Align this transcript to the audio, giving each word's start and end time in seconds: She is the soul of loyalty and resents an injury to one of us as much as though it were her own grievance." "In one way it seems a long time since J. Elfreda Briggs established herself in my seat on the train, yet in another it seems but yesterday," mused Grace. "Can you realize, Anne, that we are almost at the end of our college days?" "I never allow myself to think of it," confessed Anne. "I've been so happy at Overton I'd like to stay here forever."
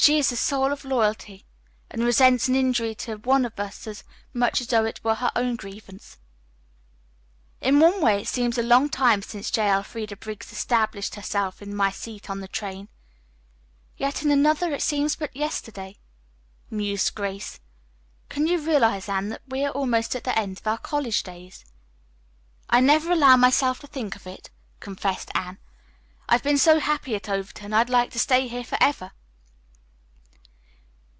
She 0.00 0.18
is 0.20 0.30
the 0.30 0.36
soul 0.36 0.72
of 0.72 0.84
loyalty 0.86 1.44
and 1.90 2.02
resents 2.02 2.48
an 2.48 2.54
injury 2.54 2.94
to 2.94 3.16
one 3.16 3.44
of 3.44 3.58
us 3.60 3.86
as 3.86 4.04
much 4.32 4.58
as 4.62 4.68
though 4.68 4.84
it 4.86 5.02
were 5.04 5.16
her 5.16 5.30
own 5.36 5.54
grievance." 5.56 6.16
"In 7.60 7.78
one 7.80 8.00
way 8.00 8.20
it 8.22 8.28
seems 8.28 8.56
a 8.56 8.62
long 8.62 8.88
time 8.88 9.20
since 9.20 9.50
J. 9.50 9.68
Elfreda 9.68 10.16
Briggs 10.16 10.50
established 10.52 11.16
herself 11.16 11.60
in 11.60 11.74
my 11.76 11.90
seat 11.90 12.30
on 12.30 12.40
the 12.40 12.46
train, 12.48 12.88
yet 13.98 14.22
in 14.22 14.30
another 14.30 14.72
it 14.72 14.80
seems 14.82 15.14
but 15.16 15.34
yesterday," 15.36 15.98
mused 16.70 17.14
Grace. 17.16 17.60
"Can 18.30 18.46
you 18.46 18.58
realize, 18.60 19.10
Anne, 19.10 19.28
that 19.30 19.42
we 19.46 19.62
are 19.64 19.72
almost 19.72 20.14
at 20.16 20.24
the 20.24 20.38
end 20.38 20.56
of 20.58 20.66
our 20.66 20.78
college 20.78 21.22
days?" 21.22 21.66
"I 22.70 22.80
never 22.80 23.12
allow 23.12 23.36
myself 23.36 23.80
to 23.80 23.86
think 23.88 24.14
of 24.16 24.26
it," 24.26 24.48
confessed 24.80 25.30
Anne. 25.34 25.58
"I've 26.30 26.44
been 26.44 26.56
so 26.56 26.78
happy 26.78 27.14
at 27.16 27.28
Overton 27.28 27.74
I'd 27.74 27.90
like 27.90 28.10
to 28.12 28.18
stay 28.18 28.46
here 28.48 28.64
forever." 28.64 29.10